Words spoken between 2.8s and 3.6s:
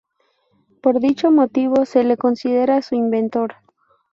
su inventor.